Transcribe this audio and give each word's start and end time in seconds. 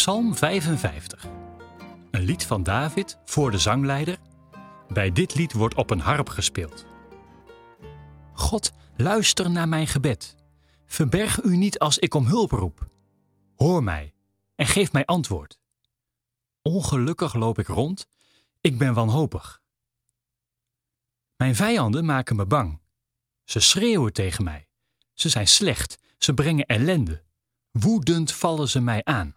Psalm 0.00 0.36
55. 0.36 1.26
Een 2.10 2.22
lied 2.22 2.44
van 2.46 2.62
David 2.62 3.18
voor 3.24 3.50
de 3.50 3.58
zangleider. 3.58 4.18
Bij 4.88 5.12
dit 5.12 5.34
lied 5.34 5.52
wordt 5.52 5.74
op 5.74 5.90
een 5.90 6.00
harp 6.00 6.28
gespeeld. 6.28 6.86
God, 8.32 8.72
luister 8.96 9.50
naar 9.50 9.68
mijn 9.68 9.86
gebed. 9.86 10.36
Verberg 10.86 11.42
u 11.42 11.56
niet 11.56 11.78
als 11.78 11.98
ik 11.98 12.14
om 12.14 12.26
hulp 12.26 12.50
roep. 12.50 12.88
Hoor 13.56 13.82
mij 13.82 14.14
en 14.54 14.66
geef 14.66 14.92
mij 14.92 15.04
antwoord. 15.04 15.58
Ongelukkig 16.62 17.34
loop 17.34 17.58
ik 17.58 17.66
rond, 17.66 18.06
ik 18.60 18.78
ben 18.78 18.94
wanhopig. 18.94 19.62
Mijn 21.36 21.54
vijanden 21.54 22.04
maken 22.04 22.36
me 22.36 22.46
bang. 22.46 22.80
Ze 23.44 23.60
schreeuwen 23.60 24.12
tegen 24.12 24.44
mij. 24.44 24.68
Ze 25.14 25.28
zijn 25.28 25.48
slecht, 25.48 25.98
ze 26.18 26.34
brengen 26.34 26.66
ellende. 26.66 27.22
Woedend 27.70 28.32
vallen 28.32 28.68
ze 28.68 28.80
mij 28.80 29.04
aan. 29.04 29.34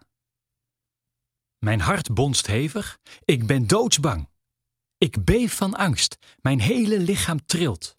Mijn 1.64 1.80
hart 1.80 2.14
bonst 2.14 2.46
hevig, 2.46 2.98
ik 3.24 3.46
ben 3.46 3.66
doodsbang. 3.66 4.28
Ik 4.98 5.24
beef 5.24 5.54
van 5.54 5.74
angst, 5.74 6.16
mijn 6.40 6.60
hele 6.60 6.98
lichaam 6.98 7.46
trilt. 7.46 7.98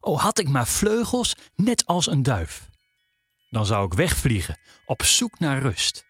O 0.00 0.16
had 0.16 0.38
ik 0.38 0.48
maar 0.48 0.66
vleugels, 0.66 1.36
net 1.54 1.86
als 1.86 2.06
een 2.06 2.22
duif. 2.22 2.68
Dan 3.50 3.66
zou 3.66 3.86
ik 3.86 3.94
wegvliegen, 3.94 4.58
op 4.86 5.02
zoek 5.02 5.38
naar 5.38 5.62
rust. 5.62 6.04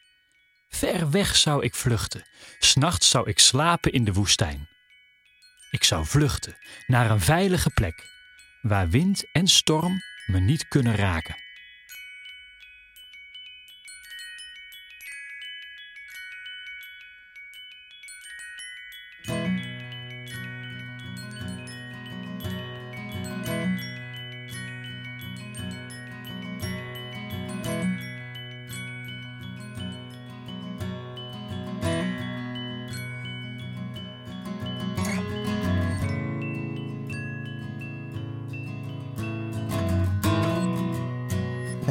Ver 0.69 1.11
weg 1.11 1.37
zou 1.37 1.65
ik 1.65 1.75
vluchten, 1.75 2.27
s'nachts 2.59 3.11
zou 3.11 3.29
ik 3.29 3.39
slapen 3.39 3.93
in 3.93 4.05
de 4.05 4.13
woestijn. 4.13 4.69
Ik 5.71 5.85
zou 5.85 6.07
vluchten 6.07 6.57
naar 6.87 7.11
een 7.11 7.21
veilige 7.21 7.71
plek, 7.71 8.05
waar 8.61 8.89
wind 8.89 9.31
en 9.33 9.49
storm 9.49 10.03
me 10.27 10.41
niet 10.41 10.69
kunnen 10.69 10.97
raken. 10.97 11.37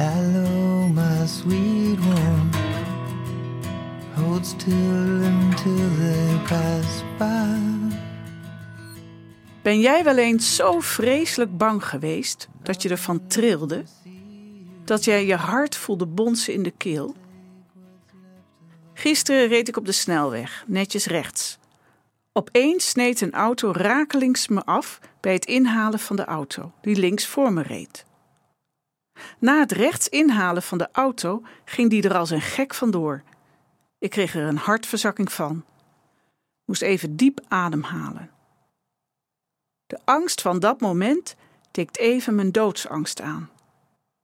Hello, 0.02 0.88
my 0.88 1.26
sweet 1.26 1.98
one. 2.00 2.50
Hold 4.14 4.46
still 4.46 5.24
until 5.24 5.96
they 5.96 6.40
pass 6.46 7.02
by. 7.18 7.96
Ben 9.62 9.80
jij 9.80 10.04
wel 10.04 10.16
eens 10.16 10.56
zo 10.56 10.80
vreselijk 10.80 11.56
bang 11.56 11.84
geweest 11.84 12.48
dat 12.62 12.82
je 12.82 12.88
ervan 12.88 13.26
trilde? 13.26 13.84
Dat 14.84 15.04
jij 15.04 15.26
je 15.26 15.36
hart 15.36 15.76
voelde 15.76 16.06
bonzen 16.06 16.52
in 16.52 16.62
de 16.62 16.72
keel? 16.76 17.14
Gisteren 18.94 19.48
reed 19.48 19.68
ik 19.68 19.76
op 19.76 19.86
de 19.86 19.92
snelweg, 19.92 20.64
netjes 20.66 21.06
rechts. 21.06 21.58
Opeens 22.32 22.88
sneed 22.88 23.20
een 23.20 23.32
auto 23.32 23.72
rakelings 23.72 24.48
me 24.48 24.64
af 24.64 24.98
bij 25.20 25.32
het 25.32 25.44
inhalen 25.44 25.98
van 25.98 26.16
de 26.16 26.24
auto, 26.24 26.72
die 26.80 26.96
links 26.96 27.26
voor 27.26 27.52
me 27.52 27.62
reed. 27.62 28.04
Na 29.38 29.58
het 29.58 29.72
rechts 29.72 30.08
inhalen 30.08 30.62
van 30.62 30.78
de 30.78 30.88
auto 30.92 31.42
ging 31.64 31.90
die 31.90 32.02
er 32.02 32.16
als 32.16 32.30
een 32.30 32.40
gek 32.40 32.74
vandoor. 32.74 33.22
Ik 33.98 34.10
kreeg 34.10 34.34
er 34.34 34.46
een 34.46 34.56
hartverzakking 34.56 35.32
van. 35.32 35.64
Moest 36.64 36.82
even 36.82 37.16
diep 37.16 37.40
ademhalen. 37.48 38.30
De 39.86 39.98
angst 40.04 40.40
van 40.40 40.58
dat 40.58 40.80
moment 40.80 41.36
tikt 41.70 41.98
even 41.98 42.34
mijn 42.34 42.52
doodsangst 42.52 43.20
aan. 43.20 43.50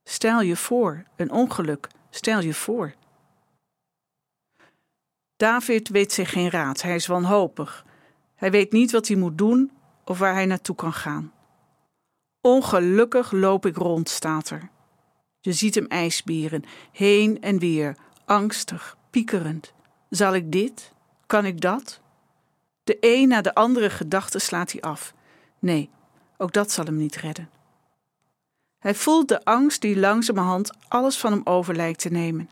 Stel 0.04 0.40
je 0.40 0.56
voor, 0.56 1.04
een 1.16 1.30
ongeluk, 1.30 1.88
stel 2.10 2.40
je 2.40 2.54
voor. 2.54 2.94
David 5.36 5.88
weet 5.88 6.12
zich 6.12 6.30
geen 6.30 6.50
raad, 6.50 6.82
hij 6.82 6.94
is 6.94 7.06
wanhopig. 7.06 7.84
Hij 8.34 8.50
weet 8.50 8.72
niet 8.72 8.90
wat 8.92 9.08
hij 9.08 9.16
moet 9.16 9.38
doen 9.38 9.70
of 10.04 10.18
waar 10.18 10.34
hij 10.34 10.46
naartoe 10.46 10.74
kan 10.74 10.92
gaan. 10.92 11.32
Ongelukkig 12.40 13.30
loop 13.30 13.66
ik 13.66 13.76
rond, 13.76 14.08
staat 14.08 14.50
er. 14.50 14.70
Je 15.40 15.52
ziet 15.52 15.74
hem 15.74 15.86
ijsbieren, 15.86 16.64
heen 16.92 17.40
en 17.40 17.58
weer, 17.58 17.96
angstig, 18.24 18.96
piekerend. 19.10 19.72
Zal 20.10 20.34
ik 20.34 20.52
dit? 20.52 20.92
Kan 21.26 21.44
ik 21.44 21.60
dat? 21.60 22.00
De 22.84 22.96
een 23.00 23.28
na 23.28 23.40
de 23.40 23.54
andere 23.54 23.90
gedachte 23.90 24.38
slaat 24.38 24.72
hij 24.72 24.80
af. 24.80 25.14
Nee, 25.58 25.90
ook 26.36 26.52
dat 26.52 26.72
zal 26.72 26.84
hem 26.84 26.96
niet 26.96 27.16
redden. 27.16 27.50
Hij 28.78 28.94
voelt 28.94 29.28
de 29.28 29.44
angst 29.44 29.80
die 29.80 29.98
langzamerhand 29.98 30.70
alles 30.88 31.18
van 31.18 31.32
hem 31.32 31.40
over 31.44 31.76
lijkt 31.76 32.00
te 32.00 32.08
nemen. 32.08 32.50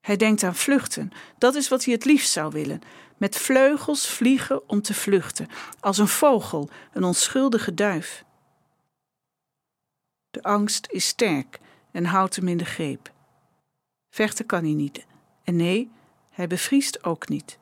Hij 0.00 0.16
denkt 0.16 0.42
aan 0.42 0.54
vluchten. 0.54 1.10
Dat 1.38 1.54
is 1.54 1.68
wat 1.68 1.84
hij 1.84 1.94
het 1.94 2.04
liefst 2.04 2.30
zou 2.30 2.52
willen. 2.52 2.80
Met 3.16 3.36
vleugels 3.36 4.08
vliegen 4.08 4.68
om 4.68 4.82
te 4.82 4.94
vluchten, 4.94 5.48
als 5.80 5.98
een 5.98 6.08
vogel, 6.08 6.68
een 6.92 7.04
onschuldige 7.04 7.74
duif. 7.74 8.24
De 10.30 10.42
angst 10.42 10.86
is 10.90 11.06
sterk 11.06 11.60
en 11.90 12.04
houdt 12.04 12.36
hem 12.36 12.48
in 12.48 12.56
de 12.56 12.64
greep. 12.64 13.12
Vechten 14.10 14.46
kan 14.46 14.64
hij 14.64 14.72
niet. 14.72 15.06
En 15.44 15.56
nee, 15.56 15.90
hij 16.30 16.46
bevriest 16.46 17.04
ook 17.04 17.28
niet. 17.28 17.58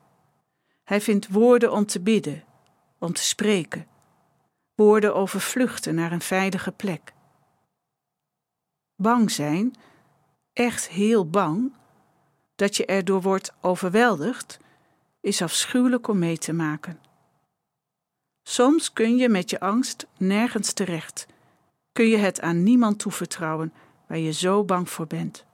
Hij 0.84 1.00
vindt 1.00 1.28
woorden 1.28 1.72
om 1.72 1.86
te 1.86 2.00
bidden, 2.00 2.44
om 2.98 3.12
te 3.12 3.22
spreken. 3.22 3.86
Woorden 4.74 5.14
over 5.14 5.40
vluchten 5.40 5.94
naar 5.94 6.12
een 6.12 6.20
veilige 6.20 6.72
plek. 6.72 7.12
Bang 8.96 9.30
zijn, 9.30 9.74
echt 10.52 10.88
heel 10.88 11.30
bang, 11.30 11.72
dat 12.54 12.76
je 12.76 12.86
erdoor 12.86 13.22
wordt 13.22 13.52
overweldigd, 13.60 14.58
is 15.20 15.42
afschuwelijk 15.42 16.08
om 16.08 16.18
mee 16.18 16.38
te 16.38 16.52
maken. 16.52 17.00
Soms 18.42 18.92
kun 18.92 19.16
je 19.16 19.28
met 19.28 19.50
je 19.50 19.60
angst 19.60 20.06
nergens 20.16 20.72
terecht. 20.72 21.26
Kun 21.98 22.08
je 22.08 22.16
het 22.16 22.40
aan 22.40 22.62
niemand 22.62 22.98
toevertrouwen 22.98 23.72
waar 24.06 24.18
je 24.18 24.32
zo 24.32 24.64
bang 24.64 24.90
voor 24.90 25.06
bent. 25.06 25.44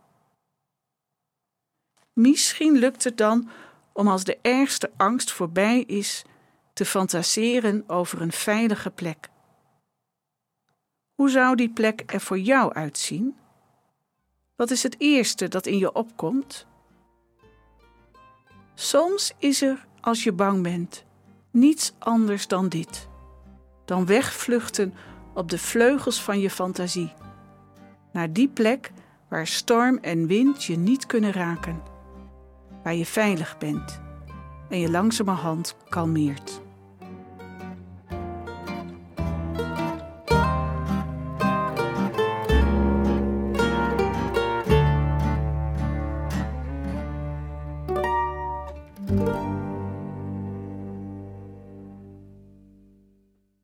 Misschien 2.12 2.72
lukt 2.72 3.04
het 3.04 3.16
dan 3.16 3.48
om 3.92 4.08
als 4.08 4.24
de 4.24 4.38
ergste 4.42 4.90
angst 4.96 5.32
voorbij 5.32 5.80
is 5.80 6.24
te 6.72 6.84
fantaseren 6.84 7.84
over 7.86 8.20
een 8.20 8.32
veilige 8.32 8.90
plek. 8.90 9.28
Hoe 11.14 11.30
zou 11.30 11.56
die 11.56 11.72
plek 11.72 12.02
er 12.12 12.20
voor 12.20 12.38
jou 12.38 12.72
uitzien? 12.72 13.36
Wat 14.56 14.70
is 14.70 14.82
het 14.82 14.96
eerste 14.98 15.48
dat 15.48 15.66
in 15.66 15.78
je 15.78 15.92
opkomt? 15.92 16.66
Soms 18.74 19.32
is 19.38 19.62
er, 19.62 19.86
als 20.00 20.24
je 20.24 20.32
bang 20.32 20.62
bent, 20.62 21.04
niets 21.50 21.92
anders 21.98 22.46
dan 22.46 22.68
dit: 22.68 23.08
dan 23.84 24.06
wegvluchten 24.06 24.94
op 25.34 25.50
de 25.50 25.58
vleugels 25.58 26.22
van 26.22 26.40
je 26.40 26.50
fantasie, 26.50 27.12
naar 28.12 28.32
die 28.32 28.48
plek 28.48 28.92
waar 29.28 29.46
storm 29.46 29.98
en 29.98 30.26
wind 30.26 30.64
je 30.64 30.76
niet 30.76 31.06
kunnen 31.06 31.32
raken, 31.32 31.82
waar 32.82 32.94
je 32.94 33.06
veilig 33.06 33.58
bent 33.58 34.00
en 34.68 34.80
je 34.80 34.90
langzamerhand 34.90 35.76
kalmeert. 35.88 36.62